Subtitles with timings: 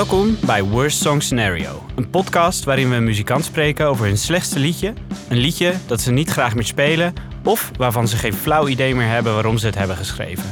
[0.00, 4.58] Welkom bij Worst Song Scenario, een podcast waarin we een muzikant spreken over hun slechtste
[4.58, 4.92] liedje.
[5.28, 7.12] Een liedje dat ze niet graag meer spelen
[7.44, 10.44] of waarvan ze geen flauw idee meer hebben waarom ze het hebben geschreven.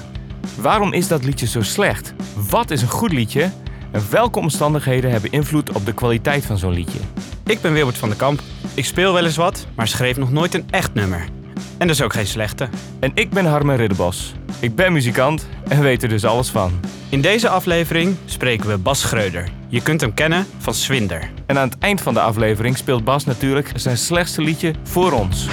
[0.57, 2.15] Waarom is dat liedje zo slecht?
[2.51, 3.51] Wat is een goed liedje?
[3.93, 7.01] En welke omstandigheden hebben invloed op de kwaliteit van zo'n liedje?
[7.45, 8.41] Ik ben Wilbert van der Kamp.
[8.75, 11.29] Ik speel wel eens wat, maar schreef nog nooit een echt nummer.
[11.79, 12.69] En dus ook geen slechte.
[13.01, 14.35] En ik ben Harmen Ridderbos.
[14.61, 16.81] Ik ben muzikant en weet er dus alles van.
[17.09, 19.49] In deze aflevering spreken we Bas Schreuder.
[19.69, 21.31] Je kunt hem kennen van Swinder.
[21.47, 25.47] En aan het eind van de aflevering speelt Bas natuurlijk zijn slechtste liedje voor ons.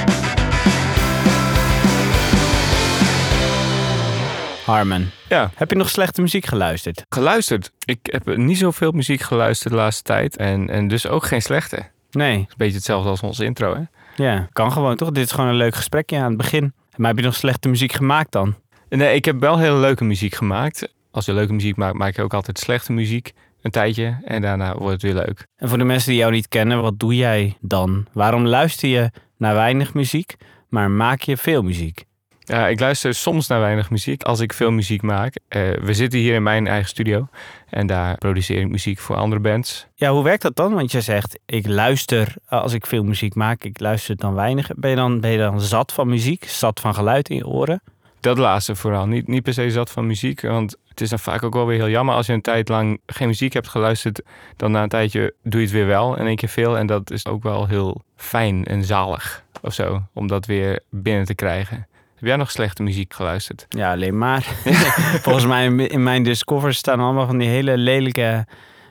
[4.65, 7.05] Harmon, Ja, heb je nog slechte muziek geluisterd?
[7.09, 7.71] geluisterd.
[7.85, 10.37] Ik heb niet zoveel muziek geluisterd de laatste tijd.
[10.37, 11.89] En, en dus ook geen slechte.
[12.11, 13.81] Nee, is een beetje hetzelfde als onze intro, hè?
[14.15, 15.11] Ja, kan gewoon toch?
[15.11, 16.73] Dit is gewoon een leuk gesprekje aan het begin.
[16.95, 18.55] Maar heb je nog slechte muziek gemaakt dan?
[18.89, 20.93] Nee, ik heb wel hele leuke muziek gemaakt.
[21.11, 23.33] Als je leuke muziek maakt, maak je ook altijd slechte muziek.
[23.61, 25.47] Een tijdje en daarna wordt het weer leuk.
[25.57, 28.05] En voor de mensen die jou niet kennen, wat doe jij dan?
[28.11, 30.35] Waarom luister je naar weinig muziek,
[30.69, 32.05] maar maak je veel muziek?
[32.45, 35.35] Ja, ik luister soms naar weinig muziek als ik veel muziek maak.
[35.47, 37.27] Eh, we zitten hier in mijn eigen studio
[37.69, 39.87] en daar produceer ik muziek voor andere bands.
[39.95, 40.73] Ja, hoe werkt dat dan?
[40.73, 44.69] Want je zegt, ik luister eh, als ik veel muziek maak, ik luister dan weinig.
[44.75, 47.81] Ben je dan, ben je dan zat van muziek, zat van geluid in je oren?
[48.19, 49.07] Dat laatste vooral.
[49.07, 51.77] Niet, niet per se zat van muziek, want het is dan vaak ook wel weer
[51.77, 54.21] heel jammer als je een tijd lang geen muziek hebt geluisterd.
[54.55, 56.77] Dan na een tijdje doe je het weer wel in één keer veel.
[56.77, 61.25] En dat is ook wel heel fijn en zalig of zo, om dat weer binnen
[61.25, 61.87] te krijgen.
[62.25, 63.65] Heb jij nog slechte muziek geluisterd?
[63.69, 64.41] Ja, alleen maar.
[65.25, 68.45] Volgens mij in- mijn Discover staan allemaal van die hele lelijke,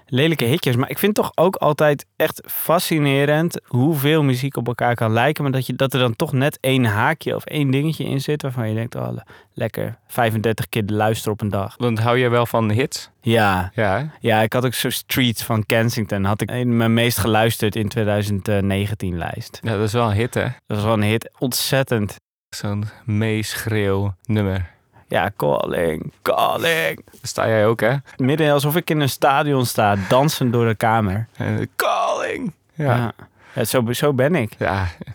[0.07, 0.77] lelijke hitjes.
[0.77, 5.43] Maar ik vind toch ook altijd echt fascinerend hoeveel muziek op elkaar kan lijken.
[5.43, 8.43] Maar dat, je, dat er dan toch net één haakje of één dingetje in zit
[8.43, 9.23] waarvan je denkt, oh, le-
[9.55, 11.75] lekker 35 keer luisteren op een dag.
[11.77, 13.11] Want hou jij wel van hits?
[13.21, 14.05] Ja, Ja, hè?
[14.29, 16.25] ja ik had ook zo Streets van Kensington.
[16.25, 19.59] Had ik in mijn meest geluisterd in 2019 lijst.
[19.63, 20.43] ja, dat is wel een hit, hè?
[20.43, 21.31] Dat was wel een hit.
[21.39, 22.23] Ontzettend.
[22.55, 24.71] Zo'n meeschreeuw nummer.
[25.09, 26.97] Ja, calling, calling.
[27.05, 27.95] Daar sta jij ook, hè?
[28.17, 31.27] Midden alsof ik in een stadion sta, dansend door de kamer.
[31.37, 32.53] En calling.
[32.75, 32.85] Ja.
[32.85, 32.97] ja.
[32.97, 33.13] Ja.
[33.55, 34.57] Ja, zo, zo ben ik.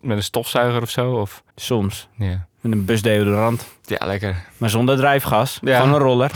[0.02, 1.12] met een stofzuiger of zo.
[1.12, 2.08] Of, Soms.
[2.18, 2.48] ja.
[2.62, 3.68] Met een busdeodorant.
[3.84, 4.36] ja, lekker.
[4.58, 5.60] Maar zonder drijfgas.
[5.62, 5.80] Ja.
[5.80, 6.32] Gewoon een roller.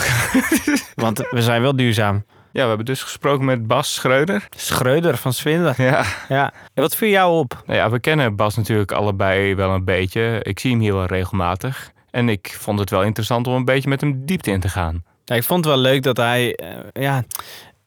[0.96, 2.24] Want we zijn wel duurzaam.
[2.54, 4.48] Ja, we hebben dus gesproken met Bas Schreuder.
[4.56, 5.82] Schreuder van Swindler.
[5.82, 6.06] Ja.
[6.30, 6.54] Ja.
[6.74, 7.64] En wat viel jou op?
[7.66, 10.40] Nou ja, we kennen Bas natuurlijk allebei wel een beetje.
[10.42, 11.92] Ik zie hem hier wel regelmatig.
[12.12, 15.04] En ik vond het wel interessant om een beetje met hem diepte in te gaan.
[15.26, 16.56] Ja, ik vond het wel leuk dat hij...
[16.56, 17.24] eh, ja,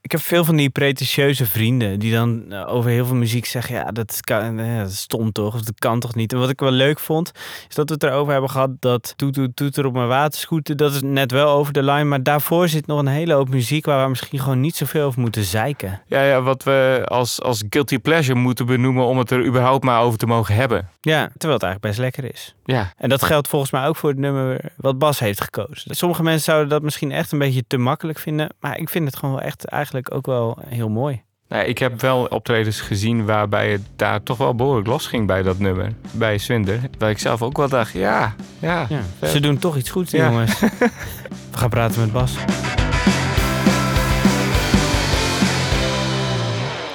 [0.07, 1.99] ik heb veel van die pretentieuze vrienden...
[1.99, 3.75] die dan eh, over heel veel muziek zeggen...
[3.75, 5.55] ja, dat, kan, eh, dat is stom toch?
[5.55, 6.33] Of dat kan toch niet?
[6.33, 7.33] En wat ik wel leuk vond...
[7.69, 8.71] is dat we het erover hebben gehad...
[8.81, 10.77] dat Toet Toet Toeter op mijn waterscooter...
[10.77, 12.05] dat is net wel over de line...
[12.05, 13.85] maar daarvoor zit nog een hele hoop muziek...
[13.85, 16.03] waar we misschien gewoon niet zoveel over moeten zeiken.
[16.07, 20.01] Ja, ja wat we als, als guilty pleasure moeten benoemen om het er überhaupt maar
[20.01, 20.89] over te mogen hebben.
[21.01, 22.55] Ja, terwijl het eigenlijk best lekker is.
[22.65, 25.97] Ja, En dat geldt volgens mij ook voor het nummer wat Bas heeft gekozen.
[25.97, 28.49] Sommige mensen zouden dat misschien echt een beetje te makkelijk vinden.
[28.61, 31.23] Maar ik vind het gewoon wel echt eigenlijk ook wel heel mooi.
[31.49, 35.43] nou, ik heb wel optredens gezien waarbij het daar toch wel behoorlijk los ging bij
[35.43, 35.93] dat nummer.
[36.13, 36.81] Bij Swinder.
[36.99, 38.87] Waar ik zelf ook wel dacht, ja, ja.
[39.25, 40.29] Ze doen toch iets goeds, Ja.
[40.31, 40.61] jongens.
[41.51, 42.35] We gaan praten met Bas.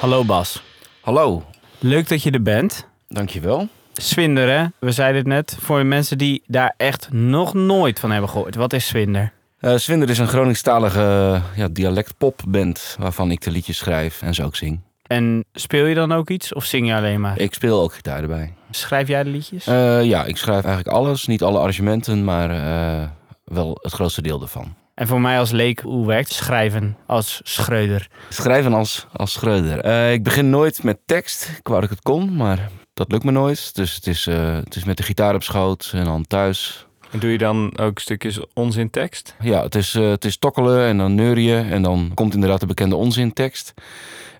[0.00, 0.62] Hallo Bas.
[1.00, 1.42] Hallo,
[1.78, 2.86] Leuk dat je er bent.
[3.08, 3.68] dankjewel.
[3.92, 4.66] Swinder, hè?
[4.78, 5.56] We zeiden het net.
[5.60, 8.54] Voor de mensen die daar echt nog nooit van hebben gehoord.
[8.54, 9.32] Wat is Swinder?
[9.62, 14.56] Eh Swinder is een Groningstalige ja, dialectpopband waarvan ik de liedjes schrijf en zo ook
[14.56, 14.80] zing.
[15.06, 17.40] En speel je dan ook iets of zing je alleen maar?
[17.40, 18.52] Ik speel ook gitaar erbij.
[18.70, 19.66] Schrijf jij de liedjes?
[19.66, 23.08] Eh, ja, ik schrijf eigenlijk alles, niet alle arrangementen, maar eh,
[23.44, 24.74] wel het grootste deel ervan.
[24.94, 28.08] En voor mij als leek, hoe werkt schrijven als Schreuder?
[28.28, 29.80] Schrijven als, als Schreuder.
[29.80, 33.24] Eh, ik begin nooit met tekst, ik wou dat ik het kon, maar dat lukt
[33.24, 33.74] me nooit.
[33.74, 36.86] Dus het is, eh, het is met de gitaar op schoot en dan thuis.
[37.12, 39.34] En doe je dan ook stukjes onzintekst?
[39.40, 42.66] Ja, het is, eh, het is tokkelen en dan neurien en dan komt inderdaad de
[42.66, 43.74] bekende onzintekst.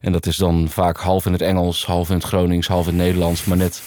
[0.01, 2.93] En dat is dan vaak half in het Engels, half in het Gronings, half in
[2.93, 3.83] het Nederlands, maar net,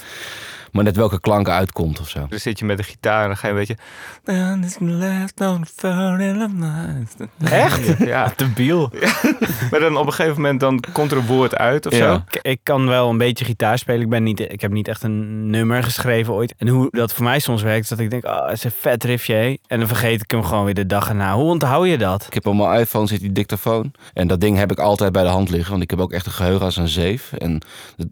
[0.76, 2.26] maar net welke klank uitkomt of zo.
[2.30, 3.78] Dan zit je met de gitaar en dan ga je een beetje...
[7.44, 7.98] Echt?
[7.98, 8.34] Ja.
[8.36, 8.92] De biel.
[9.72, 12.14] Maar dan op een gegeven moment dan komt er een woord uit of Ja.
[12.14, 12.22] zo.
[12.32, 14.02] Ik, ik kan wel een beetje gitaar spelen.
[14.02, 16.54] Ik, ben niet, ik heb niet echt een nummer geschreven ooit.
[16.58, 18.72] En hoe dat voor mij soms werkt, is dat ik denk, oh, dat is een
[18.80, 19.60] vet riffje.
[19.68, 21.36] En dan vergeet ik hem gewoon weer de dag erna.
[21.36, 22.26] Hoe onthoud je dat?
[22.28, 23.92] Ik heb op mijn iPhone zit die dictafoon.
[24.14, 25.72] En dat ding heb ik altijd bij de hand liggen.
[25.72, 27.34] Want ik heb ook echt een geheugen als een zeef.
[27.34, 27.62] En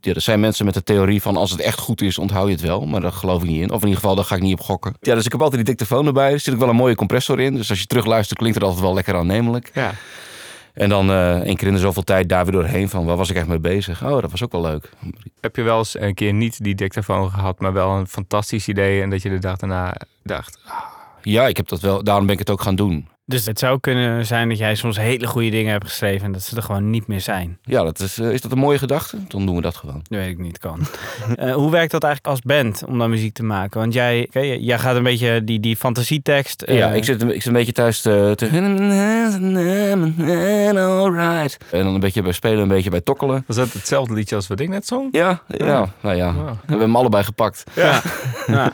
[0.02, 2.53] ja, er zijn mensen met de theorie van als het echt goed is, onthoud je
[2.54, 2.86] het wel.
[2.86, 3.72] Maar daar geloof ik niet in.
[3.72, 4.94] Of in ieder geval, daar ga ik niet op gokken.
[5.00, 6.32] Ja, dus ik heb altijd die dictafoon erbij.
[6.32, 7.56] Er zit ook wel een mooie compressor in.
[7.56, 9.72] Dus als je terugluistert, klinkt het altijd wel lekker aannemelijk.
[9.74, 9.92] Ja.
[10.74, 13.30] En dan eh één keer in de zoveel tijd daar weer doorheen van waar was
[13.30, 14.04] ik echt mee bezig.
[14.04, 14.90] Oh, dat was ook wel leuk.
[15.42, 19.02] Heb je wel eens een keer niet die dictafoon gehad, maar wel een fantastisch idee
[19.02, 20.74] en dat je de dag daarna dacht, ah,
[21.22, 22.04] Ja, ik heb dat wel.
[22.04, 23.08] Daarom ben ik het ook gaan doen.
[23.26, 26.42] Dus het zou kunnen zijn dat jij soms hele goede dingen hebt geschreven en dat
[26.42, 27.58] ze er gewoon niet meer zijn.
[27.64, 29.18] Ja, dat is, eh, is dat een mooie gedachte?
[29.28, 30.00] Dan doen we dat gewoon.
[30.10, 30.80] Dat weet ik niet, kan.
[31.36, 33.80] Eh, hoe werkt dat eigenlijk als band om dan muziek te maken?
[33.80, 34.28] Want jij,
[34.60, 36.62] jij gaat een beetje die, die fantasietekst.
[36.62, 38.34] eh, ja, ik zit, een- ik zit een beetje thuis te...
[38.36, 38.46] te
[40.78, 41.58] alright.
[41.72, 43.44] En dan een beetje bij spelen, een beetje bij tokkelen.
[43.48, 45.08] was dat hetzelfde liedje als wat ik net zong?
[45.12, 46.34] Ja, ja, nou ja.
[46.34, 46.48] Wow.
[46.48, 47.64] We hebben hem allebei gepakt.
[47.76, 48.02] Ja.
[48.48, 48.72] ja.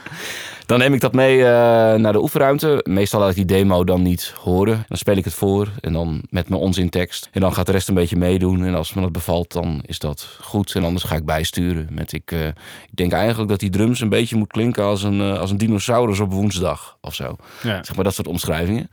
[0.69, 1.45] Dan neem ik dat mee eh,
[1.94, 2.83] naar de oefenruimte.
[2.89, 4.86] Meestal laat ik die demo dan niet horen.
[4.88, 7.30] Dan speel ik het voor en dan met mijn onzintekst.
[7.31, 8.63] En dan gaat de rest een beetje meedoen.
[8.66, 10.75] En als me dat bevalt, dan is dat goed.
[10.75, 11.88] En anders ga ik bijsturen.
[11.92, 15.21] Met ik, eh, ik denk eigenlijk dat die drums een beetje moet klinken als een,
[15.21, 17.36] eh, als een dinosaurus op woensdag of zo.
[17.63, 17.83] Ja.
[17.83, 18.89] Zeg maar dat soort omschrijvingen.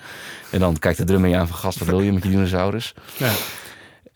[0.51, 2.95] En dan kijkt de drummer je aan van gast, wat wil je met die dinosaurus?
[3.17, 3.31] Ja.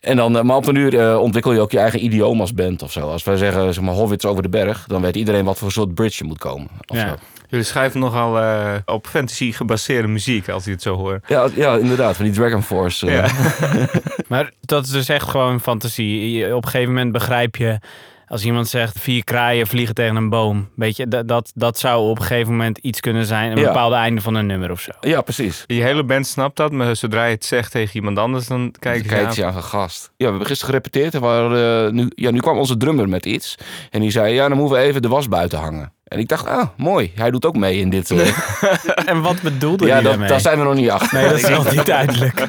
[0.01, 2.53] En dan, eh, maar op een uur eh, ontwikkel je ook je eigen idioom als
[2.53, 2.99] band of zo.
[3.09, 5.93] Als wij zeggen, zeg maar, Howitz over de berg, dan weet iedereen wat voor soort
[5.93, 6.67] bridge je moet komen.
[6.87, 7.07] Of Ja.
[7.07, 7.15] zo.
[7.49, 11.23] Jullie schrijven nogal eh, op fantasy gebaseerde muziek, als je het zo hoort.
[11.27, 13.05] Ja, ja, inderdaad, van die Dragon Force.
[13.05, 13.27] Ja.
[14.27, 16.55] Maar dat is dus echt gewoon fantasie.
[16.55, 17.79] Op een gegeven moment begrijp je,
[18.31, 20.69] als iemand zegt vier kraaien vliegen tegen een boom.
[20.75, 23.51] Weet je, dat, dat, dat zou op een gegeven moment iets kunnen zijn.
[23.51, 23.63] Een Ja.
[23.67, 24.91] bepaalde einde van een nummer of zo.
[25.01, 25.63] ja, precies.
[25.67, 29.07] Je hele band snapt dat, maar zodra je het zegt tegen iemand anders, dan kijk
[29.07, 29.53] Kijk, je aan.
[29.53, 30.03] van gast.
[30.03, 33.25] Ja, we hebben gisteren gerepeteerd en we eh, nu, ja, nu kwam onze drummer met
[33.25, 33.55] iets.
[33.89, 35.93] En die zei, ja, dan moeten we even de was buiten hangen.
[36.03, 37.11] En ik dacht, ah, mooi.
[37.15, 38.11] Hij doet ook mee in dit.
[38.11, 38.27] eh.
[39.11, 40.29] En wat bedoelde ja, je dat, daarmee?
[40.29, 41.17] daar zijn we nog niet achter.
[41.19, 42.47] Nee, dat is nog niet duidelijk.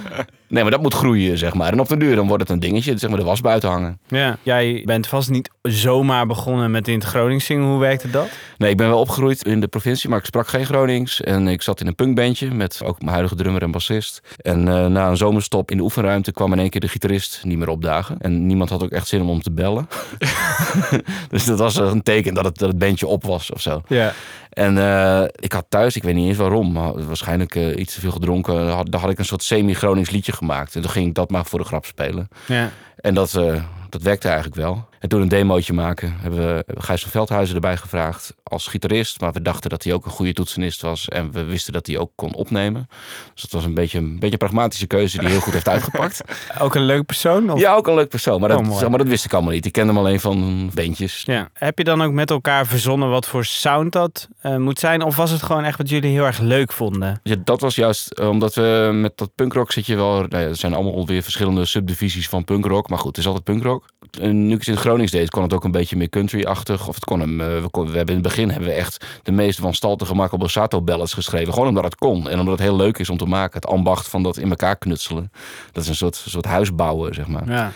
[0.52, 1.72] Nee, maar dat moet groeien, zeg maar.
[1.72, 3.99] En op de duur dan wordt het een dingetje, zeg maar, de was buiten hangen.
[4.06, 4.37] Ja.
[4.43, 7.64] Jij bent vast niet zomaar begonnen met in het Gronings zingen.
[7.64, 8.28] Hoe werkte dat?
[8.58, 11.20] Nee, ik ben wel opgegroeid in de provincie, maar ik sprak geen Gronings.
[11.20, 14.20] En ik zat in een punkbandje met ook mijn huidige drummer en bassist.
[14.37, 17.58] En eh, na een zomerstop in de oefenruimte kwam in één keer de gitarist niet
[17.58, 18.16] meer opdagen.
[18.19, 19.88] En niemand had ook echt zin om hem te bellen.
[21.28, 23.82] dus dat was een teken dat het, dat het bandje op was of zo.
[23.88, 24.12] Ja.
[24.52, 28.00] En eh, ik had thuis, ik weet niet eens waarom, maar waarschijnlijk eh, iets te
[28.00, 28.69] veel gedronken.
[28.69, 30.75] Had, daar had ik een soort semi-Gronings liedje gemaakt.
[30.75, 32.28] En toen ging ik dat maar voor de grap spelen.
[32.46, 32.70] ja.
[32.96, 34.88] En dat, eh, dat werkte eigenlijk wel.
[35.02, 39.20] En toen een demootje maken, hebben we Gijs van Veldhuizen erbij gevraagd als gitarist.
[39.20, 41.08] Maar we dachten dat hij ook een goede toetsenist was.
[41.08, 42.88] En we wisten dat hij ook kon opnemen.
[43.32, 46.22] Dus dat was een beetje een, beetje een pragmatische keuze die heel goed heeft uitgepakt.
[46.60, 47.50] Ook een leuk persoon?
[47.50, 47.60] Of?
[47.60, 48.40] Ja, ook een leuk persoon.
[48.40, 49.66] Maar dat, Oh, zeg maar dat wist ik allemaal niet.
[49.66, 51.22] Ik kende hem alleen van bandjes.
[51.25, 51.49] Ja.
[51.52, 55.02] Heb je dan ook met elkaar verzonnen wat voor sound dat eh, moet zijn?
[55.02, 57.20] Of was het gewoon echt wat jullie heel erg leuk vonden?
[57.22, 60.12] Ja, dat was juist eh, omdat we met dat punkrock zit je wel.
[60.12, 62.88] Nou ja, er zijn allemaal weer verschillende subdivisies van punkrock.
[62.88, 63.84] Maar goed, het is altijd punkrock.
[64.20, 66.88] En nu ik het Gronings deed, kon het ook een beetje meer country-achtig.
[66.88, 67.40] Of het kon hem.
[67.40, 70.36] eh, we, kon, we hebben in het begin hebben we echt de meest wanstaltige Marco
[70.36, 71.52] Borsato ballads geschreven.
[71.52, 72.28] Gewoon omdat het kon.
[72.28, 73.60] En omdat het heel leuk is om te maken.
[73.60, 75.32] Het ambacht van dat in elkaar knutselen.
[75.72, 77.48] Dat is een soort, soort huis bouwen, zeg maar.
[77.48, 77.72] Ja.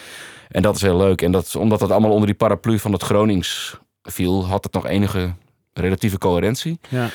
[0.48, 1.22] En dat is heel leuk.
[1.22, 4.86] En dat, omdat dat allemaal onder die paraplu van het Gronings viel, had het nog
[4.86, 5.34] enige
[5.72, 6.78] relatieve coherentie.
[6.88, 7.08] Ja.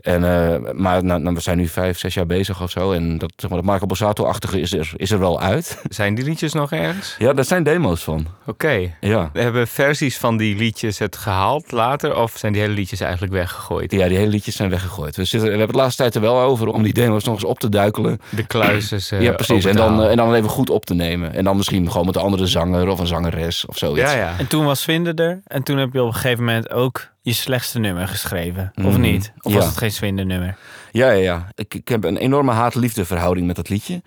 [0.00, 2.92] En, eh, maar nou, nou, we zijn nu vijf, zes jaar bezig of zo.
[2.92, 5.82] En dat, zeg maar, dat Marco Borsato-achtige is er, is er wel uit.
[5.88, 7.14] Zijn die liedjes nog ergens?
[7.18, 8.26] Ja, daar zijn demo's van.
[8.46, 8.94] Oké.
[9.00, 9.30] Ja.
[9.32, 12.16] Hebben versies van die liedjes het gehaald later?
[12.16, 13.92] Of zijn die hele liedjes eigenlijk weggegooid?
[13.92, 15.16] ja, die hele liedjes zijn weggegooid.
[15.16, 17.34] We, zitten, we hebben het de laatste tijd er wel over om die demo's nog
[17.34, 18.20] eens op te duikelen.
[18.30, 19.10] De kluisjes.
[19.10, 19.66] eh, ja, precies.
[19.66, 21.34] open En dan, eh, en dan even goed op te nemen.
[21.34, 24.12] En dan misschien gewoon met een andere zanger of een zangeres of zoiets.
[24.12, 24.34] ja, ja.
[24.38, 25.40] En toen was Swinder er.
[25.46, 28.72] En toen heb je op een gegeven moment ook je slechtste nummer geschreven.
[28.74, 29.00] Of Mhm.
[29.00, 29.32] niet?
[29.40, 29.58] Of Ja.
[29.58, 30.56] was het geen Swinder nummer?
[30.90, 31.48] Ja, ja, ja.
[31.54, 34.02] Ik, ik heb een enorme haat-liefde verhouding met dat liedje.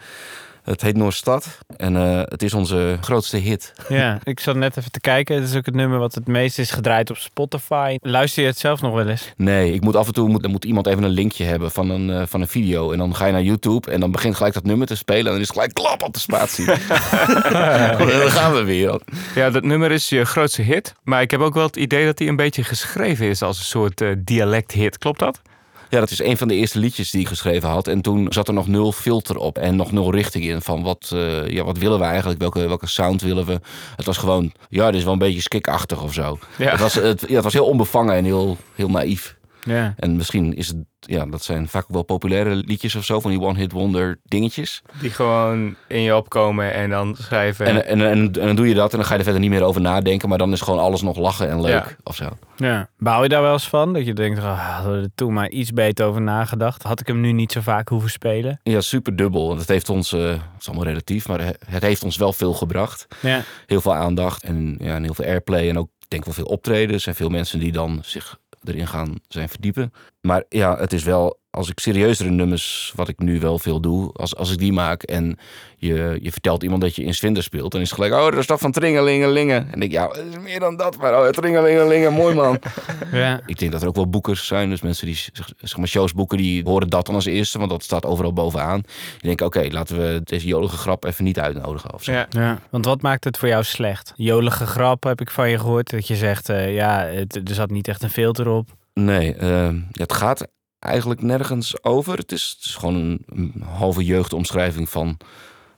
[0.65, 1.57] Het heet Noordstad.
[1.77, 3.73] En eh, het is onze grootste hit.
[3.89, 5.35] Ja, ik zat net even te kijken.
[5.35, 7.97] Het is ook het nummer wat het meest is gedraaid op Spotify.
[8.01, 9.33] Luister je het zelf nog wel eens?
[9.37, 12.09] Nee, ik moet af en toe moet, moet iemand even een linkje hebben van een,
[12.09, 12.91] eh, van een video.
[12.91, 15.25] En dan ga je naar YouTube en dan begint gelijk dat nummer te spelen.
[15.25, 16.65] En dan is het gelijk klap op de spatie.
[18.21, 19.01] dan gaan we weer.
[19.35, 20.93] Ja, dat nummer is je grootste hit.
[21.03, 23.65] Maar ik heb ook wel het idee dat hij een beetje geschreven is als een
[23.65, 24.97] soort eh, dialect-hit.
[24.97, 25.41] Klopt dat?
[25.89, 27.87] Ja, dat is een van de eerste liedjes die ik geschreven had.
[27.87, 30.61] En toen zat er nog nul filter op en nog nul richting in.
[30.61, 32.39] Van wat, eh, ja, wat willen we eigenlijk?
[32.39, 33.59] Welke, welke sound willen we?
[33.95, 36.37] Het was gewoon, ja, dit is wel een beetje skikachtig of zo.
[36.57, 36.71] Ja.
[36.71, 39.35] Het, was, het, ja, het was heel onbevangen en heel, heel naïef.
[39.65, 39.93] Ja.
[39.97, 43.19] En misschien is het, ja, dat zijn vaak wel populaire liedjes of zo.
[43.19, 44.81] Van die one-hit wonder dingetjes.
[45.01, 47.65] Die gewoon in je opkomen en dan schrijven.
[47.65, 49.49] En, en, en, en dan doe je dat en dan ga je er verder niet
[49.49, 50.29] meer over nadenken.
[50.29, 51.85] Maar dan is gewoon alles nog lachen en leuk Ja.
[52.03, 52.29] of zo.
[52.55, 52.89] ja.
[52.97, 53.93] Bouw je daar wel eens van?
[53.93, 56.83] Dat je denkt, ah, hadden we er toen maar iets beter over nagedacht.
[56.83, 58.59] Had ik hem nu niet zo vaak hoeven spelen?
[58.63, 59.47] Ja, super dubbel.
[59.47, 62.53] Want het heeft ons, eh, het is allemaal relatief, maar het heeft ons wel veel
[62.53, 63.07] gebracht.
[63.21, 63.41] Ja.
[63.65, 65.69] Heel veel aandacht en, ja, en heel veel airplay.
[65.69, 68.37] En ook denk ik wel veel optredens en veel mensen die dan zich
[68.69, 69.93] erin gaan zijn verdiepen.
[70.21, 74.13] Maar ja, het is wel als ik serieuzere nummers, wat ik nu wel veel doe,
[74.13, 75.37] als, als ik die maak en
[75.77, 78.39] je, je vertelt iemand dat je in Swinder speelt, dan is het gelijk, oh, dat
[78.39, 79.67] is toch van Tringelingelingen.
[79.71, 82.59] En ik, ja, het is meer dan dat, maar oh, Tringelingelingen, mooi man.
[83.11, 83.41] Ja.
[83.45, 85.15] ik denk dat er ook wel boekers zijn, dus mensen die
[85.57, 88.81] zeg maar shows boeken, die horen dat dan als eerste, want dat staat overal bovenaan.
[88.81, 92.11] Die denken, oké, laten we deze jolige grap even niet uitnodigen of zo.
[92.11, 92.27] Ja.
[92.29, 94.13] Ja, want wat maakt het voor jou slecht?
[94.15, 95.89] Jolige grap heb ik van je gehoord.
[95.89, 98.69] Dat je zegt, eh, ja, het, er zat niet echt een filter op.
[98.93, 100.47] Nee, eh, het gaat
[100.85, 102.17] eigenlijk nergens over.
[102.17, 105.17] Het is, het is gewoon een, een halve jeugdomschrijving van,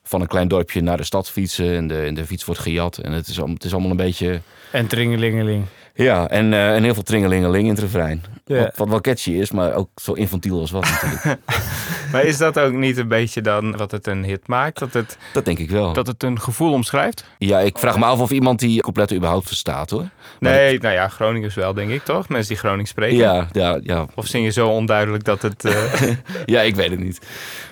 [0.03, 1.75] van een klein dorpje naar de stad fietsen.
[1.75, 2.97] En de, en de fiets wordt gejat.
[2.97, 4.41] En het is, het is allemaal een beetje...
[4.71, 5.65] En tringelingeling.
[5.93, 8.23] Ja, en, eh, en heel veel tringelingeling in het refrein.
[8.45, 8.61] Ja.
[8.61, 11.23] Wat, wat wel catchy is, maar ook zo infantiel als wat natuurlijk.
[12.11, 14.79] Maar is dat ook niet een beetje dan wat het een hit maakt?
[14.79, 15.93] Dat het, dat denk ik wel.
[15.93, 17.23] dat het een gevoel omschrijft?
[17.37, 20.09] Ja, ik vraag me af of iemand die coupletten überhaupt verstaat hoor.
[20.39, 22.29] Maar Nee, nou ja, Groningers wel, denk ik toch?
[22.29, 23.17] Mensen die Gronings spreken.
[23.17, 25.65] Ja, ja, ja, Of zing je zo onduidelijk dat het...
[25.65, 26.11] eh,
[26.45, 27.19] ja, ik weet het niet.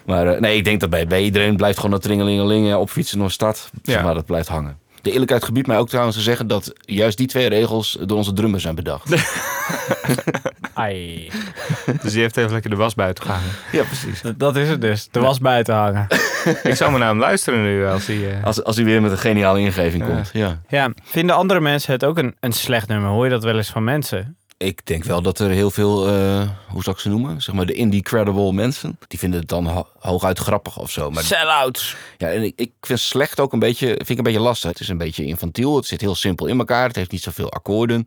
[0.05, 2.89] Maar eh, nee, ik denk dat bij, bij iedereen blijft gewoon dat tringelingeling eh, op
[2.89, 3.69] fietsen door stad.
[3.83, 4.01] Ja.
[4.01, 4.77] Maar dat blijft hangen.
[5.05, 8.33] De eerlijkheid gebiedt mij ook trouwens te zeggen dat juist die twee regels door onze
[8.33, 9.15] drummer zijn bedacht.
[10.73, 11.31] Ai.
[12.01, 13.49] dus die heeft even lekker de was buiten gehangen.
[13.71, 14.21] ja, precies.
[14.21, 15.07] Dat, dat is het dus.
[15.11, 16.07] Er was buiten hangen.
[16.63, 18.31] Ik zou maar naar hem luisteren nu als hij...
[18.37, 20.13] eh, Als, als hij weer met een geniale ingeving Ja.
[20.13, 20.29] komt.
[20.33, 20.61] Ja.
[20.67, 23.09] Ja, vinden andere mensen het ook een, een slecht nummer?
[23.09, 24.37] Hoor je dat wel eens van mensen?
[24.57, 27.41] Ik denk wel dat er heel veel, eh, hoe zou ik ze noemen?
[27.41, 28.97] Zeg maar de indie-credible mensen.
[29.07, 31.09] Die vinden het dan ho- hooguit grappig of zo.
[31.09, 31.95] Maar Sell-outs.
[32.17, 34.69] Ja, en ik, ik vind slecht ook een beetje, vind ik een beetje lastig.
[34.69, 37.51] Het is een beetje infantiel, het zit heel simpel in elkaar, het heeft niet zoveel
[37.51, 38.03] akkoorden.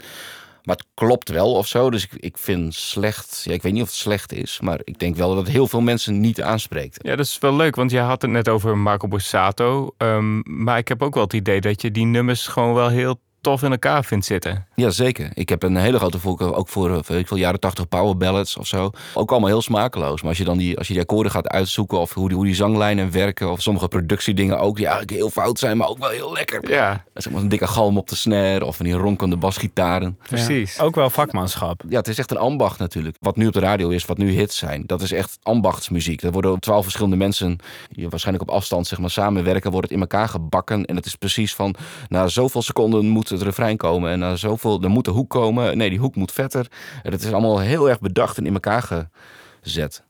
[0.63, 1.91] Maar het klopt wel of zo.
[1.91, 4.99] Dus ik, ik vind slecht, ja, ik weet niet of het slecht is, maar ik
[4.99, 6.99] denk wel dat het heel veel mensen niet aanspreekt.
[7.03, 9.95] Ja, dat is wel leuk, want je had het net over Marco Borsato.
[9.97, 13.21] ehm, maar ik heb ook wel het idee dat je die nummers gewoon wel heel
[13.41, 14.67] tof in elkaar vindt zitten.
[14.75, 15.31] Ja, zeker.
[15.35, 18.57] Ik heb een hele grote voorkeur ook voor, eh, ik veel, jaren 80 power ballads
[18.57, 18.91] of zo.
[19.15, 20.21] Ook allemaal heel smakeloos.
[20.21, 22.47] Maar als je dan die, als je die akkoorden gaat uitzoeken of hoe die, hoe
[22.47, 26.09] die zanglijnen werken of sommige productiedingen ook die eigenlijk heel fout zijn, maar ook wel
[26.09, 26.71] heel lekker.
[26.71, 30.19] Ja, Zeg maar een dikke galm op de snare of van die ronkende basgitaren.
[30.23, 30.77] precies.
[30.77, 31.83] Ja, ook wel vakmanschap.
[31.89, 33.17] Ja, het is echt een ambacht natuurlijk.
[33.21, 36.21] Wat nu op de radio is, wat nu hits zijn, dat is echt ambachtsmuziek.
[36.21, 37.59] Dat worden twaalf verschillende mensen,
[37.91, 40.85] die waarschijnlijk op afstand zeg maar, samenwerken, wordt het in elkaar gebakken.
[40.85, 41.75] En het is precies van,
[42.09, 44.11] na zoveel seconden moet het refrein komen.
[44.11, 45.77] En na zoveel, er moet de hoek komen.
[45.77, 46.67] Nee, die hoek moet vetter.
[47.03, 49.09] En het is allemaal heel erg bedacht en in elkaar
[49.61, 50.07] gezet.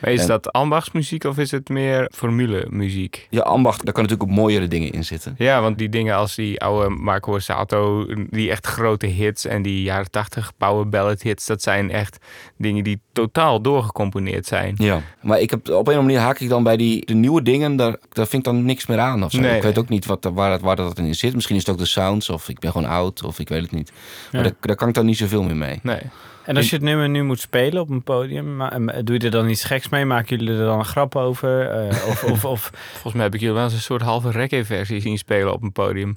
[0.00, 3.26] Maar is En- dat ambachtsmuziek of is het meer formulemuziek?
[3.30, 5.34] Ja, ambacht, daar kan natuurlijk ook mooiere dingen in zitten.
[5.38, 9.82] Ja, want die dingen als die oude Marco Borsato, die echt grote hits en die
[9.82, 12.18] jaren 80 power ballad hits, dat zijn echt
[12.56, 14.74] dingen die totaal doorgecomponeerd zijn.
[14.76, 17.14] Ja, maar ik heb, op een of andere manier haak ik dan bij die de
[17.14, 19.24] nieuwe dingen, daar, daar vind ik dan niks meer aan.
[19.24, 19.40] Of zo.
[19.40, 21.34] Nee, ik weet ook niet wat, waar, dat- waar dat in zit.
[21.34, 23.70] Misschien is het ook de sounds, of ik ben gewoon oud, of ik weet het
[23.72, 23.92] niet.
[24.32, 24.48] Maar Ja.
[24.48, 25.78] daar, daar kan ik dan niet zoveel meer mee.
[25.82, 26.00] Nee.
[26.44, 29.24] En als je het nummer nu moet spelen op een podium, ma- eh, doe je
[29.24, 30.04] er dan iets geks mee?
[30.04, 31.70] Maken jullie er dan een grap over?
[31.70, 35.00] Eh, of, of, of Volgens mij heb ik jullie wel eens een soort halve reggae-versie
[35.00, 36.16] zien spelen op een podium.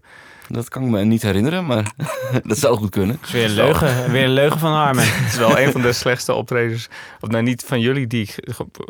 [0.52, 1.92] Dat kan ik me niet herinneren, maar
[2.44, 3.20] dat zou goed kunnen.
[3.24, 5.04] is weer een leugen, weer een leugen van Harmen.
[5.08, 6.90] Het is wel een van de slechtste optredens.
[7.20, 8.38] Of nou, niet van jullie die ik,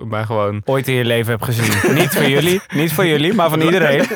[0.06, 0.62] maar gewoon...
[0.66, 1.96] Ooit in je leven heb gezien.
[1.96, 4.06] niet voor jullie, niet voor jullie, maar van iedereen.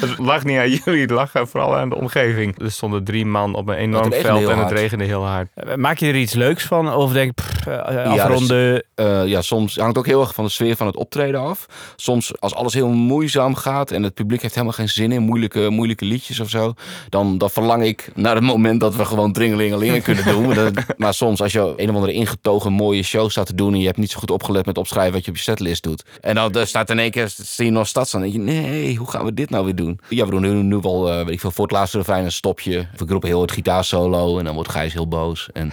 [0.00, 2.60] Het lag niet aan jullie, het lag vooral aan de omgeving.
[2.60, 5.48] Er stonden drie man op een enorm veld en het regende heel hard.
[5.54, 6.94] Eh, Maak je er iets leuks van?
[6.94, 7.32] Of denk
[7.64, 8.84] je, eh, dus- afronden?
[8.94, 11.66] Eh, ja, soms hangt ook heel erg van de sfeer van het optreden af.
[11.96, 15.70] Soms als alles heel moeizaam gaat en het publiek heeft helemaal geen zin in moeilijke,
[15.72, 16.74] moeilijke liedjes of zo,
[17.08, 20.46] dan, dan verlang ik naar het moment dat we gewoon dringelingelingen kunnen doen.
[20.46, 23.72] Maar, dat- maar soms als je een of andere ingetogen mooie show staat te doen
[23.72, 26.04] en je hebt niet zo goed opgelet met opschrijven wat je op je setlist doet.
[26.20, 28.20] En dan er staat in één keer zie je nog stad staan.
[28.20, 30.00] Dan denk je, nee, hoe gaan we dit nou weer doen?
[30.08, 32.32] Ja, we doen nu, nu wel, eh, weet ik veel, voor het laatste refrein een
[32.32, 32.78] stopje.
[32.98, 35.48] Ik roep heel het gitaarsolo en dan wordt Gijs heel boos.
[35.52, 35.72] En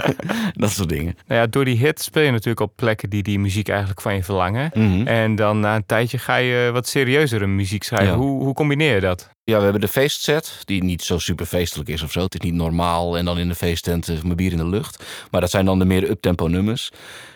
[0.54, 1.16] dat soort dingen.
[1.26, 4.14] Nou ja, door die hit speel je natuurlijk op plekken die die muziek eigenlijk van
[4.14, 4.70] je verlangen.
[4.74, 5.06] Mhm.
[5.06, 8.08] En dan na een tijdje ga je wat serieuzere muziek schrijven.
[8.12, 8.16] Ja.
[8.16, 9.28] Hoe, hoe combineer dat?
[9.44, 12.20] Ja, we hebben de feestset, die niet zo super feestelijk is of zo.
[12.20, 15.04] Het is niet normaal en dan in de feesttent eh, mijn bier in de lucht.
[15.30, 16.90] Maar dat zijn dan de meer uptempo nummers.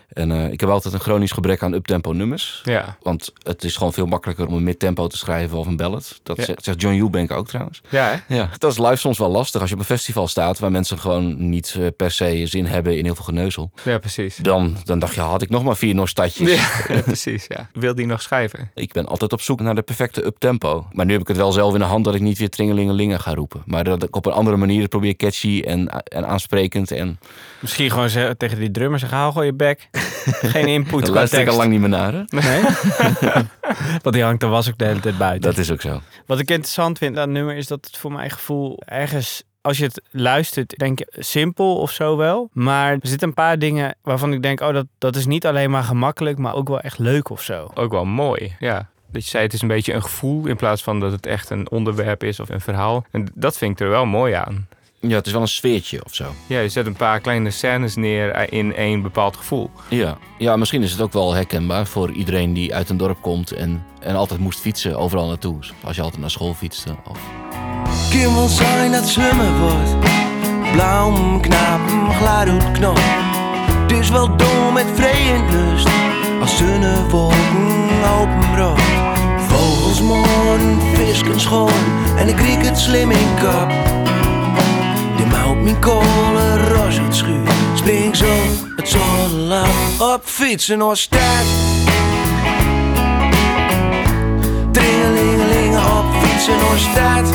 [0.09, 2.61] En eh, ik heb altijd een chronisch gebrek aan uptempo nummers.
[2.65, 6.21] Ja, Want het is gewoon veel makkelijker om een midtempo te schrijven of een ballad.
[6.23, 6.55] Dat Ja.
[6.59, 7.81] zegt, John Eubank ook trouwens.
[7.89, 8.35] ja hè?
[8.35, 9.61] Ja, dat is live soms wel lastig.
[9.61, 12.97] Als je op een festival staat waar mensen gewoon niet eh, per se zin hebben
[12.99, 13.71] in heel veel geneuzel.
[13.85, 14.37] Ja, precies.
[14.37, 16.55] Dan, dan dacht je, had ik nog maar vier nostadjes.
[16.89, 17.69] Ja, precies, ja.
[17.73, 18.71] Wil die nog schrijven?
[18.75, 20.87] Ik ben altijd op zoek naar de perfecte uptempo.
[20.93, 23.21] Maar nu heb ik het wel zelf in de hand dat ik niet weer tringelingelingen
[23.21, 23.63] ga roepen.
[23.67, 26.91] Maar dat ik op een andere manier probeer catchy en, en aansprekend.
[26.91, 27.19] En
[27.61, 29.89] Misschien gewoon zeggen, tegen die drummer zeggen, haal gewoon je bek.
[30.55, 32.13] Geen input daar luister ik al lang niet meer naar.
[32.13, 32.23] Hè?
[32.29, 32.63] Nee?
[34.03, 35.51] Want die hangt er was ook de hele tijd buiten.
[35.51, 36.01] Dat is ook zo.
[36.27, 39.79] Wat ik interessant vind aan het nummer is dat het voor mijn gevoel ergens als
[39.79, 42.49] je het luistert, denk je simpel of zo wel.
[42.53, 45.71] Maar er zitten een paar dingen waarvan ik denk, oh, dat, dat is niet alleen
[45.71, 47.71] maar gemakkelijk, maar ook wel echt leuk of zo.
[47.75, 48.89] Ook wel mooi, ja.
[49.11, 51.51] Dat je zei, het is een beetje een gevoel in plaats van dat het echt
[51.51, 53.07] een onderwerp is of een verhaal.
[53.11, 54.69] En dat vind ik er wel mooi aan.
[55.09, 56.35] Ja, het is wel een sfeertje of zo.
[56.47, 59.71] Ja, je zet een paar kleine scènes neer in één bepaald gevoel.
[59.89, 60.19] Ja.
[60.39, 63.85] ja, misschien is het ook wel herkenbaar voor iedereen die uit een dorp komt en,
[64.01, 65.59] en altijd moest fietsen overal naartoe.
[65.85, 66.95] Als je altijd naar school fietste.
[67.09, 67.19] Of...
[68.11, 69.97] Kim wil zijn dat zwemmen wordt.
[70.73, 72.99] Blauw, knapen, gladoet knop.
[72.99, 75.89] Het is wel dom met vreemd lust.
[76.41, 78.81] Als dunne wolken open rood.
[79.39, 81.71] Vogels moorden, visken schoon.
[82.17, 83.73] En ik kriek het slim in kap.
[85.65, 87.49] Mijn kolen ros het schuur.
[87.75, 88.27] Spring zo
[88.77, 89.63] het zonne
[89.99, 91.45] op fietsen door stad.
[94.73, 97.33] Tringelingelingen op fietsen door stad.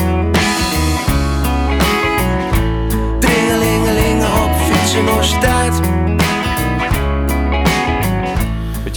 [3.20, 5.80] Tringelingelingen op fietsen door stad.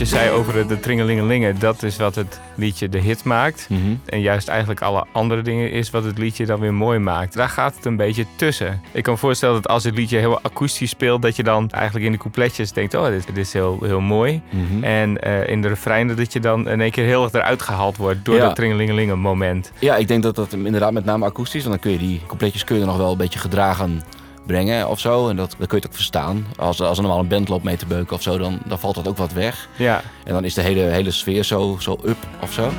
[0.03, 3.67] Je zei over de tringelingelingen, dat is wat het liedje de hit maakt.
[3.69, 3.79] Mhm.
[4.05, 7.33] En juist eigenlijk alle andere dingen is wat het liedje dan weer mooi maakt.
[7.33, 8.81] Daar gaat het een beetje tussen.
[8.91, 12.05] Ik kan me voorstellen dat als het liedje heel akoestisch speelt, dat je dan eigenlijk
[12.05, 14.41] in de coupletjes denkt: oh, dit, dit is heel, heel mooi.
[14.49, 14.83] Mhm.
[14.83, 17.97] En eh, in de refreinen dat je dan in één keer heel erg eruit gehaald
[17.97, 18.41] wordt door Ja.
[18.41, 19.71] dat tringelingelingen moment.
[19.79, 22.63] Ja, ik denk dat dat inderdaad met name akoestisch, want dan kun je die coupletjes
[22.63, 24.03] kun je er nog wel een beetje gedragen
[24.45, 25.29] brengen of zo.
[25.29, 26.45] En dat, dan kun je het ook verstaan.
[26.57, 28.95] Als, als er normaal een band loopt mee te beuken of zo, dan, dan valt
[28.95, 29.69] dat ook wat weg.
[29.75, 32.69] Ja, En dan is de hele, hele sfeer zo, zo up of zo.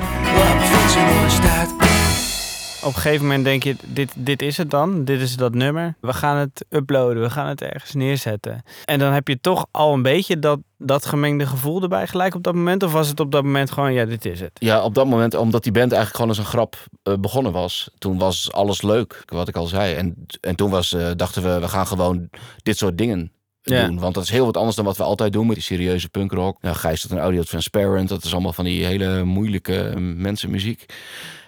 [2.85, 5.05] Op een gegeven moment denk je, dit, dit is het dan.
[5.05, 5.95] Dit is dat nummer.
[6.01, 7.23] We gaan het uploaden.
[7.23, 8.63] We gaan het ergens neerzetten.
[8.85, 12.43] En dan heb je toch al een beetje dat, dat gemengde gevoel erbij gelijk op
[12.43, 12.83] dat moment.
[12.83, 14.51] Of was het op dat moment gewoon, ja, dit is het.
[14.55, 17.91] Ja, op dat moment, omdat die band eigenlijk gewoon als een grap eh, begonnen was.
[17.99, 19.95] Toen was alles leuk, wat ik al zei.
[19.95, 22.29] En, en toen was, eh, dachten we, we gaan gewoon
[22.63, 23.87] dit soort dingen Ja.
[23.87, 23.99] doen.
[23.99, 26.63] Want dat is heel wat anders dan wat we altijd doen met die serieuze punkrock.
[26.63, 28.09] Nou, Gijs had een audio transparent.
[28.09, 30.87] Dat is allemaal van die hele moeilijke eh, mensenmuziek.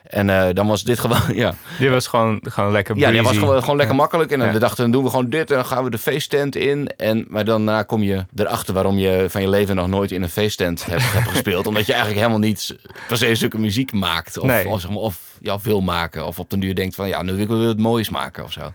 [0.06, 1.54] En eh, dan was dit gewoon, ja.
[1.78, 3.46] dit was gewoon, gewoon lekker Ja, die was breezy.
[3.46, 4.00] gewoon, gewoon lekker Ja.
[4.00, 4.30] makkelijk.
[4.30, 4.52] En dan Ja.
[4.54, 6.88] we dachten, dan doen we gewoon dit en dan gaan we de feesttent in.
[6.96, 10.28] En, maar daarna kom je erachter waarom je van je leven nog nooit in een
[10.28, 11.66] feesttent hebt, hebt gespeeld.
[11.66, 12.76] Omdat je eigenlijk helemaal niet
[13.08, 14.38] per se zulke muziek maakt.
[14.38, 14.68] Of, Nee.
[14.68, 16.26] of, zeg maar, of ja, wil maken.
[16.26, 18.72] Of op den duur denkt van, ja, nu wil ik het moois maken of zo.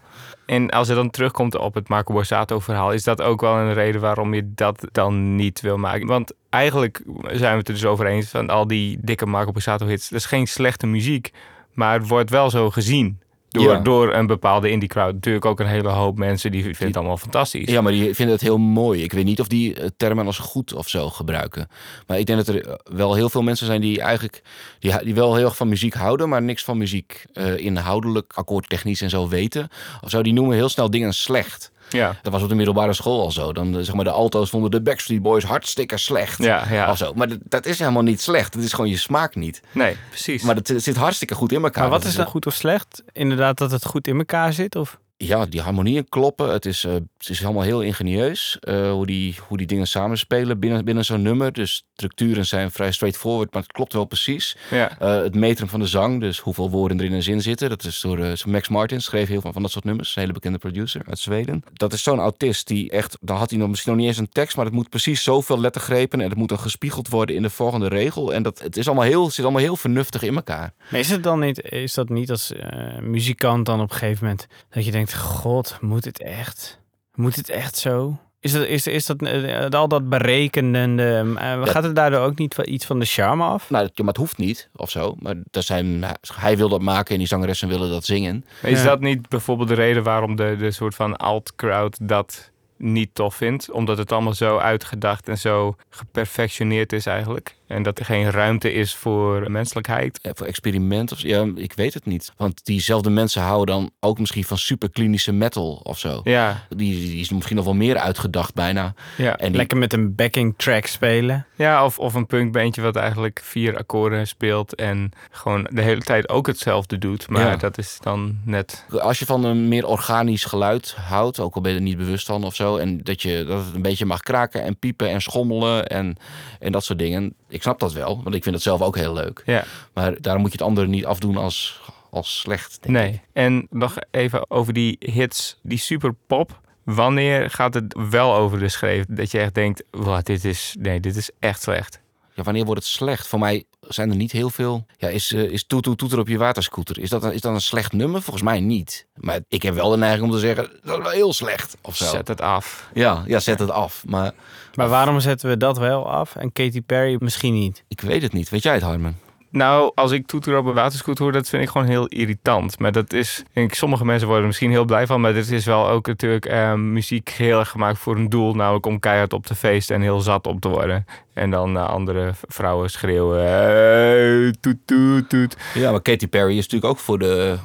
[0.52, 3.74] En als je dan terugkomt op het Marco Borsato verhaal, is dat ook wel een
[3.74, 6.08] reden waarom je dat dan niet wil maken?
[6.08, 9.86] Want eigenlijk zijn we het er dus over eens van al die dikke Marco Borsato
[9.86, 10.10] hits.
[10.10, 11.32] Dat is geen slechte muziek,
[11.74, 13.20] maar het wordt wel zo gezien.
[13.52, 13.80] Door, Ja.
[13.80, 15.14] door een bepaalde indie crowd.
[15.14, 17.70] Natuurlijk ook een hele hoop mensen die vinden het allemaal fantastisch.
[17.70, 19.04] Ja, maar die vinden het heel mooi.
[19.04, 21.68] Ik weet niet of die eh, termen als goed of zo gebruiken.
[22.08, 24.42] Maar ik denk dat er eh, wel heel veel mensen zijn die eigenlijk
[24.80, 29.02] die, die wel heel erg van muziek houden, maar niks van muziek eh, inhoudelijk, akkoordtechnisch
[29.02, 29.70] en zo weten.
[30.02, 31.72] Of zo, die noemen heel snel dingen slecht.
[31.92, 33.54] Ja, Dat was op de middelbare school al zo.
[33.54, 36.44] Dan eh, zeg maar de alto's vonden de Backstreet Boys hartstikke slecht.
[36.44, 36.96] ja, ja.
[36.96, 37.14] Zo.
[37.14, 38.54] Maar dat, dat is helemaal niet slecht.
[38.54, 39.62] Het is gewoon je smaak niet.
[39.72, 40.44] Nee, precies.
[40.44, 41.82] Maar het zit hartstikke goed in elkaar.
[41.82, 43.04] Maar wat Dat is dan goed of slecht?
[43.12, 44.76] Inderdaad dat het goed in elkaar zit?
[44.76, 45.00] Of?
[45.24, 46.52] Ja, die harmonieën kloppen.
[46.52, 50.60] Het is, eh, het is allemaal heel ingenieus eh, hoe, die, hoe die dingen samenspelen
[50.60, 51.54] binnen, binnen zo'n nummer.
[51.54, 54.58] Dus structuren zijn vrij straightforward, maar het klopt wel precies.
[54.70, 55.00] ja.
[55.00, 57.70] Eh, het metrum van de zang, dus hoeveel woorden er in een zin zitten.
[57.70, 60.16] Dat is door Max Martin, schreef heel veel van dat soort nummers.
[60.16, 61.64] Een hele bekende producer uit Zweden.
[61.74, 64.30] Dat is zo'n autist die echt, dan had hij nog misschien nog niet eens een
[64.30, 67.50] tekst, maar het moet precies zoveel lettergrepen en het moet dan gespiegeld worden in de
[67.50, 68.34] volgende regel.
[68.34, 70.74] En dat, het is allemaal heel, zit allemaal heel vernuftig in elkaar.
[70.90, 72.54] Maar is het dan niet, is dat niet als
[73.02, 76.80] muzikant dan op een gegeven moment dat je denkt, god, moet het echt?
[77.14, 78.18] Moet het echt zo?
[78.40, 82.54] Is dat, is, is dat eh, al dat berekenende, eh, gaat het daardoor ook niet
[82.54, 83.70] van iets van de charme af?
[83.70, 85.16] Nou, dat- maar het hoeft niet of zo.
[85.20, 86.04] Maar er zijn,
[86.36, 88.46] hij wil dat maken en die zangeressen willen dat zingen.
[88.62, 88.86] Maar is Ja.
[88.86, 93.72] dat niet bijvoorbeeld de reden waarom de, de soort van alt-crowd dat niet tof vindt?
[93.72, 97.56] Omdat het allemaal zo uitgedacht en zo geperfectioneerd is eigenlijk.
[97.68, 100.20] En dat er geen ruimte is voor menselijkheid.
[100.34, 101.20] Voor experiment of.
[101.22, 102.32] Ja, ik weet het niet.
[102.38, 106.22] Want diezelfde mensen houden dan ook misschien van superklinische metal of zo.
[106.24, 108.94] Ja, Die, die is misschien nog wel meer uitgedacht bijna.
[109.18, 109.38] ja.
[109.38, 111.46] En die, Lekker met een backing track spelen.
[111.56, 116.30] ja of, of een punkbandje wat eigenlijk vier akkoorden speelt en gewoon de hele tijd
[116.30, 117.30] ook hetzelfde doet.
[117.30, 117.56] Maar Ja.
[117.56, 118.86] dat is dan net...
[119.00, 122.26] als je van een meer organisch geluid houdt, ook al ben je er niet bewust
[122.26, 122.71] van of zo.
[122.80, 126.18] En dat, je, dat het een beetje mag kraken en piepen en schommelen en,
[126.60, 127.34] en dat soort dingen.
[127.48, 129.44] Ik snap dat wel, want ik vind het zelf ook heel leuk.
[129.46, 132.84] Ja, Maar daarom moet je het andere niet afdoen als, als slecht.
[132.84, 133.04] denk ik.
[133.04, 133.22] nee.
[133.34, 136.60] En nog even over die hits, die super pop.
[136.84, 141.00] Wanneer gaat het wel over de schreef dat je echt denkt, wat dit is, nee,
[141.00, 142.00] dit is echt slecht.
[142.34, 143.28] Ja, wanneer wordt het slecht?
[143.28, 144.86] Voor mij zijn er niet heel veel.
[144.98, 147.00] Ja, is, uh, is toet, toet, toeter op je waterscooter.
[147.00, 148.22] Is dat, een, is dat een slecht nummer?
[148.22, 149.06] Volgens mij niet.
[149.16, 151.78] Maar ik heb wel de neiging om te zeggen, dat is wel heel slecht.
[151.82, 152.06] Of zo.
[152.06, 152.90] Zet het af.
[152.94, 154.04] Ja, ja, zet het af.
[154.06, 154.32] Maar,
[154.76, 157.84] Maar waarom zetten we dat wel af en Katy Perry misschien niet?
[157.88, 158.50] ik weet het niet.
[158.50, 159.16] Weet jij het, Harman?
[159.52, 162.80] Nou, als ik toeter op een waterscooter hoor, dat vind ik gewoon heel irritant.
[162.80, 165.22] Maar dat is, denk ik, sommige mensen worden er misschien heel blij van.
[165.22, 168.56] Maar dit is wel ook natuurlijk eh, muziek heel erg gemaakt voor een doel.
[168.56, 171.06] Namelijk om keihard op te feesten en heel zat op te worden.
[171.34, 173.44] En dan naar andere vrouwen schreeuwen.
[173.44, 175.58] Hey, toet, toet, toet.
[175.74, 177.58] Ja, maar Katy Perry is natuurlijk ook voor de...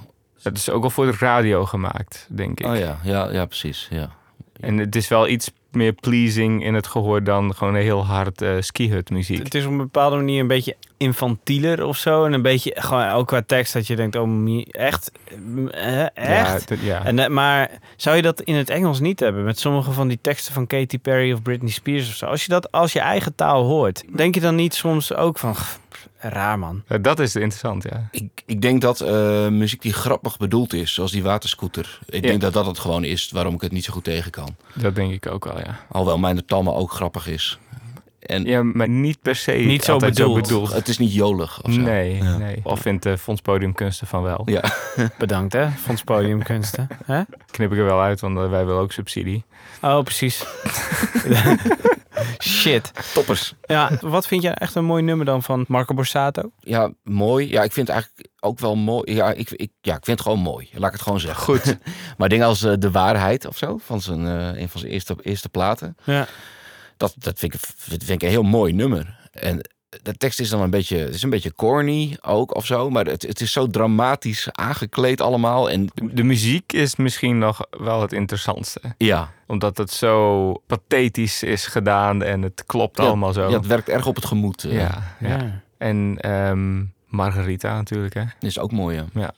[0.42, 2.66] Dat is ook al voor de radio gemaakt, denk ik.
[2.66, 3.88] Oh ja, ja, ja precies.
[3.90, 4.10] Ja.
[4.60, 8.42] En het is wel iets meer pleasing in het gehoor dan gewoon een heel hard
[8.42, 9.42] eh skihut muziek.
[9.42, 12.24] Het is op een bepaalde manier een beetje infantieler of zo.
[12.24, 15.10] En een beetje gewoon ook qua tekst dat je denkt, oh, echt?
[15.70, 16.72] Eh, Echt?
[16.80, 17.04] Ja.
[17.04, 19.44] En, eh, maar zou je dat in het Engels niet hebben?
[19.44, 22.26] Met sommige van die teksten van Katy Perry of Britney Spears of zo.
[22.26, 25.52] Als je dat als je eigen taal hoort, denk je dan niet soms ook van,
[25.52, 25.78] "Pff,
[26.18, 26.82] raar man.
[27.00, 28.08] Dat is interessant, ja.
[28.10, 31.98] Ik, ik denk dat eh, muziek die grappig bedoeld is, zoals die waterscooter.
[32.06, 32.28] Ik Ja.
[32.28, 34.56] denk dat dat het gewoon is waarom ik het niet zo goed tegen kan.
[34.74, 35.80] Dat denk ik ook wel, ja.
[35.88, 37.58] Alhoewel mijn talme ook grappig is.
[38.26, 40.36] En Ja, maar niet per se Niet zo altijd bedoeld.
[40.36, 40.72] zo bedoeld.
[40.72, 41.80] het is niet jolig of zo.
[41.80, 42.36] Nee, Ja.
[42.36, 42.60] nee.
[42.62, 44.42] Of vindt de Fonds Podiumkunsten van wel.
[44.44, 44.62] Ja.
[45.18, 46.88] Bedankt hè, Fonds Podiumkunsten.
[47.04, 47.22] Hè?
[47.50, 49.44] Knip ik er wel uit, want eh, wij willen ook subsidie.
[49.82, 50.44] Oh, precies.
[52.42, 52.92] Shit.
[53.14, 53.54] Toppers.
[53.62, 56.50] Ja, wat vind je echt een mooi nummer dan van Marco Borsato?
[56.60, 57.50] Ja, mooi.
[57.50, 59.14] Ja, ik vind het eigenlijk ook wel mooi.
[59.14, 60.68] Ja, ik, ik, ja, ik vind het gewoon mooi.
[60.72, 61.44] Laat ik het gewoon zeggen.
[61.44, 61.76] Goed.
[62.18, 65.16] maar dingen als eh, De Waarheid of zo, van zijn, eh, een van zijn eerste,
[65.22, 65.96] eerste platen.
[66.04, 66.26] Ja.
[66.96, 69.28] Dat, dat, vind ik, dat vind ik een heel mooi nummer.
[69.32, 69.68] En
[70.02, 72.90] de tekst is dan een beetje, het is een beetje corny ook of zo.
[72.90, 75.70] Maar het, het is zo dramatisch aangekleed allemaal.
[75.70, 78.80] En De, de muziek is misschien nog wel het interessantste.
[78.98, 83.48] ja, Omdat het zo pathetisch is gedaan en het klopt Ja, allemaal zo.
[83.48, 84.64] ja, het werkt erg op het gemoed.
[84.64, 84.72] eh.
[84.78, 85.28] ja, ja.
[85.28, 85.62] Ja.
[85.78, 88.22] En ehm, Margarita natuurlijk, hè.
[88.40, 89.32] Is ook mooi, ja.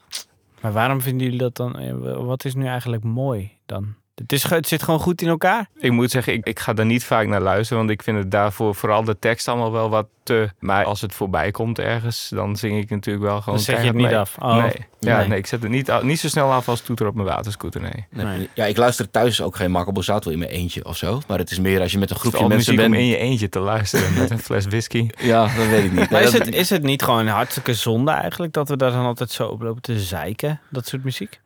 [0.61, 1.77] Maar waarom vinden jullie dat dan?
[1.79, 1.93] eh,
[2.25, 3.93] Wat is nu eigenlijk mooi dan?
[4.21, 5.67] Het, is, ge- het zit gewoon goed in elkaar.
[5.77, 8.31] Ik moet zeggen, ik, ik ga daar niet vaak naar luisteren, want ik vind het
[8.31, 10.49] daarvoor vooral de tekst allemaal wel wat te...
[10.59, 13.85] Maar als het voorbij komt ergens, dan zing ik natuurlijk wel gewoon Dan zet je
[13.85, 14.17] het niet mee.
[14.17, 14.35] af.
[14.39, 14.55] Oh.
[14.57, 14.71] Nee.
[14.99, 15.27] Ja, Nee.
[15.27, 15.37] nee.
[15.37, 18.05] ik zet het niet, niet zo snel af als toeter op mijn waterscooter, nee.
[18.25, 18.49] Nee.
[18.53, 21.21] Ja, ik luister thuis ook geen Marco Borsato in mijn eentje of zo.
[21.27, 22.87] Maar het is meer als je met een groepje mensen muziek bent.
[22.87, 25.07] om in je eentje te luisteren met een fles whisky.
[25.17, 26.09] Ja, dat weet ik niet.
[26.09, 29.31] Maar is het, is het niet gewoon hartstikke zonde eigenlijk dat we daar dan altijd
[29.31, 31.39] zo op lopen te zeiken, dat soort muziek?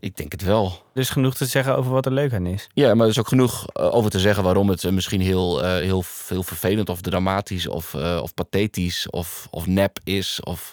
[0.00, 0.82] Ik denk het wel.
[0.94, 2.68] Dus genoeg te zeggen over wat er leuk aan is.
[2.72, 5.64] Ja, maar er is ook genoeg eh, over te zeggen waarom het eh, misschien heel,
[5.64, 10.72] eh, heel, heel vervelend of dramatisch of, eh, of pathetisch of, of nep is of,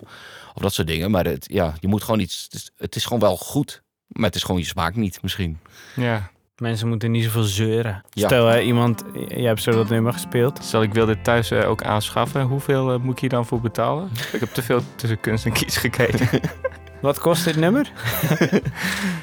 [0.54, 1.12] of dat soort dingen.
[1.12, 2.44] Maar het, ja, je moet gewoon iets.
[2.44, 5.60] Het is, het is gewoon wel goed, maar het is gewoon je smaak niet misschien.
[5.96, 6.32] Ja.
[6.58, 8.04] Mensen moeten niet zoveel zeuren.
[8.10, 8.28] Ja.
[8.28, 10.60] Stel, hè, iemand, jij hebt zo dat nummer gespeeld.
[10.64, 12.42] Stel, ik wil dit thuis ook aanschaffen.
[12.42, 14.10] Hoeveel moet ik hier dan voor betalen?
[14.34, 16.42] ik heb te veel tussen kunst en kies gekeken.
[17.02, 17.92] Wat kost dit nummer?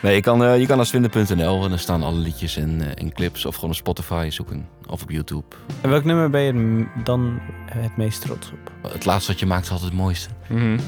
[0.02, 3.02] Nee, je kan, eh, je kan naar swinder.nl en daar staan alle liedjes en, eh,
[3.02, 5.44] en clips of gewoon op Spotify zoeken of op YouTube.
[5.80, 8.92] En welk nummer ben je dan het meest trots op?
[8.92, 10.28] Het laatste wat je maakt is altijd het mooiste.
[10.48, 10.78] Mhm.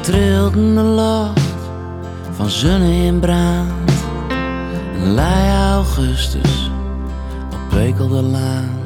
[0.00, 1.46] trilt in de lucht
[2.36, 3.90] van zonne in brand.
[4.94, 6.70] Een lei augustus
[7.52, 8.78] op Pekelde Laan.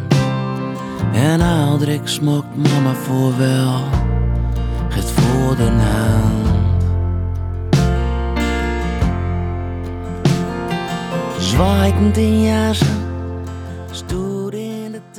[1.13, 3.81] En Aldrik smokt mama voor wel,
[4.89, 6.44] gaat voor de naam.
[11.55, 13.13] In jassen.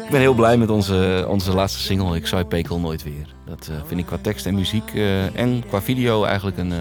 [0.06, 3.28] Ik ben heel blij met onze, onze laatste single, Ik zou Pekel nooit weer.
[3.46, 6.80] Dat eh, vind ik qua tekst en muziek eh, en qua video eigenlijk een, eh,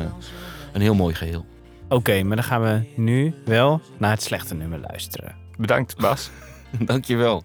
[0.72, 1.46] een heel mooi geheel.
[1.88, 5.36] Oké, maar dan gaan we nu wel naar het slechte nummer luisteren.
[5.56, 6.30] Bedankt, Bas.
[6.78, 7.42] Dankjewel.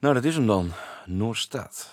[0.00, 0.70] Nou, dat is hem dan.
[1.06, 1.90] Noorstad.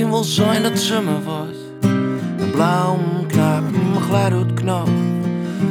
[0.00, 1.56] Kan wel zijn dat zomer wordt.
[2.38, 4.88] Een blauw knap, een gladhoed knop.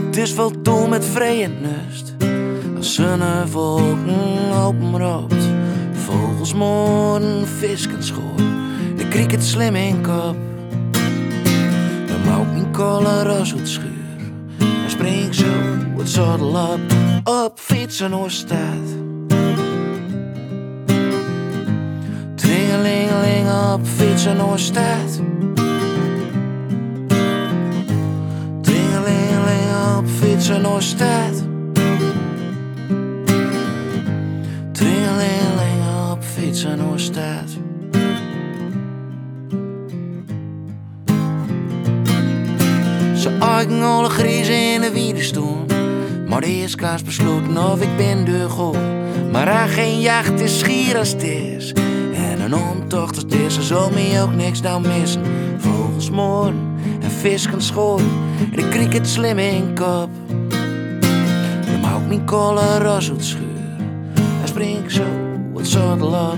[0.06, 2.14] Het is wel dol met vrije nust.
[2.78, 5.50] Als zonnewolken openroopt.
[5.94, 8.36] Vogels moorden, visken schoor.
[8.96, 10.36] De krieket slim in kop.
[12.08, 14.18] Dan maakt mijn ras uit schuur.
[14.58, 15.46] Dan spring zo
[15.98, 16.80] het zadel op.
[17.24, 19.05] Op fietsen door stad.
[22.76, 25.22] Tingelingeling op fietsen door stad.
[28.62, 31.44] Tingelingeling op fietsen door stad.
[34.72, 37.50] Tingelingeling op fietsen door stad.
[43.16, 45.66] Ze eigen alle griezen in de wiedenstoel.
[46.28, 48.78] Maar de eerst besloot besloten of ik ben de goor.
[49.32, 51.74] Maar aan geen jacht is schier als het is.
[52.46, 55.22] En een omtocht als er zal me ook niks nou missen.
[55.58, 58.10] Vogels moorden en vis kan schoren.
[58.52, 60.10] En ik kriek het slim in kop.
[61.82, 64.14] Mag ook mijn kolen ras schuren.
[64.14, 65.04] Dan spring zo
[65.54, 66.38] wat zadel op.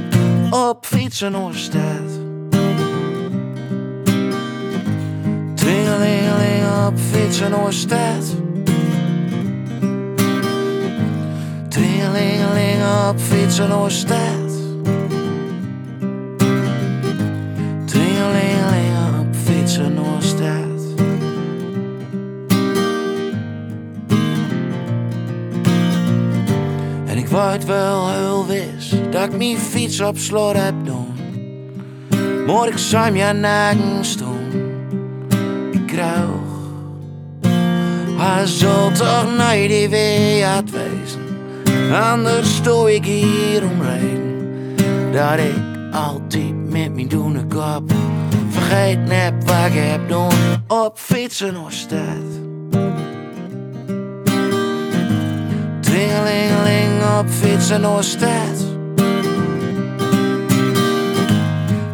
[0.52, 2.10] Op fietsen de stad.
[5.56, 8.36] Tringelingeling op fietsen de stad.
[11.70, 13.94] Tringelingeling op fietsen door de
[27.58, 31.08] Weet wel heel wis dat ik mijn fiets op slot heb doen.
[32.46, 34.00] Maar ik zou je nagen.
[35.72, 36.48] Ik kruig.
[38.18, 41.22] Hij zal toch nooit die weer wezen.
[41.94, 44.76] Anders stoor ik hier omreden.
[45.12, 47.92] Dat ik altijd met mijn doen kop.
[48.50, 50.34] Vergeet net wat ik heb doen
[50.68, 52.46] op fietsen of stad.
[55.80, 56.88] Tringelingeling
[57.20, 58.66] op fietsen door de stad.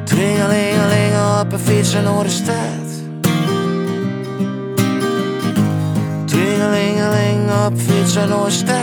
[0.03, 2.86] Tringelingeling op een fietsen door de stad.
[6.25, 8.79] Tringelingeling op fietsen door de stad.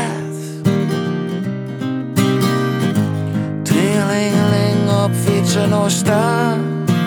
[3.63, 6.57] Tringelingeling op fietsen door de stad.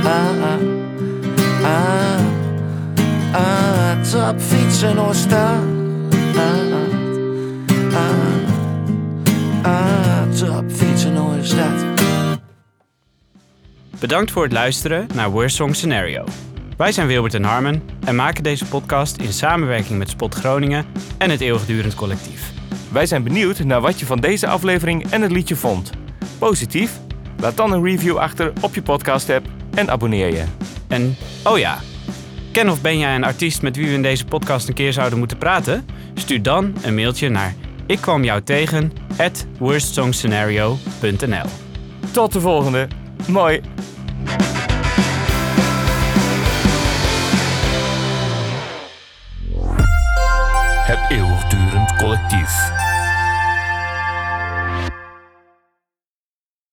[0.04, 0.60] Ah, ah,
[1.64, 2.20] ah,
[3.32, 5.83] ah, top fietsen de stad.
[14.04, 16.24] Bedankt voor het luisteren naar Worst Song Scenario.
[16.78, 20.86] Wij zijn Wilbert en Harmen en maken deze podcast in samenwerking met Spot Groningen
[21.18, 22.52] en het Eeuwigdurend Collectief.
[22.92, 25.92] Wij zijn benieuwd naar wat je van deze aflevering en het liedje vond.
[26.38, 27.00] Positief?
[27.38, 30.44] Laat dan een review achter op je podcast app en abonneer je.
[30.88, 31.78] En oh ja,
[32.52, 35.20] ken of ben jij een artiest met wie we in deze podcast een keer zouden
[35.20, 35.86] moeten praten?
[36.14, 41.46] Stuur dan een mailtje naar ik kwam jou tegen at worstssongscenario.nl
[42.12, 42.88] Tot de volgende.
[43.28, 43.62] Mooi.
[50.86, 52.83] Het eeuwigdurend collectief.